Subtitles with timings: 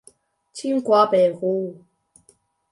[0.51, 1.77] 曙光橋